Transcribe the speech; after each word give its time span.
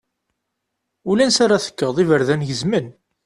Ulansi 1.09 1.39
ara 1.43 1.63
tekkeḍ, 1.65 1.95
iberdan 2.03 2.45
gezmen. 2.49 2.87